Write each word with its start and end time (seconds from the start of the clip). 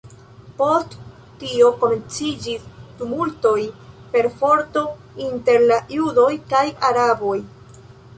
Post 0.59 0.93
tio 1.41 1.67
komenciĝis 1.83 2.63
tumultoj, 3.01 3.59
perforto 4.15 4.83
inter 5.27 5.67
la 5.73 5.77
judoj 5.97 6.31
kaj 6.55 6.63
araboj. 6.91 7.37